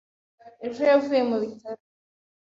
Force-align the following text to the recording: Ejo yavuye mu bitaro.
Ejo 0.67 0.81
yavuye 0.91 1.21
mu 1.29 1.37
bitaro. 1.41 1.81